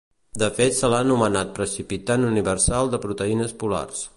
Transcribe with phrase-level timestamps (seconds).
[0.43, 4.03] De fet se l'ha anomenat precipitant universal de proteïnes polars.